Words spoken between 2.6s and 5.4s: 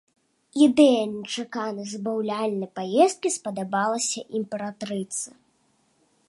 паездкі спадабалася імператрыцы.